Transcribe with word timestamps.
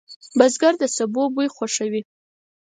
بزګر 0.37 0.73
د 0.81 0.83
سبو 0.95 1.23
بوی 1.33 1.47
خوښوي 1.55 2.01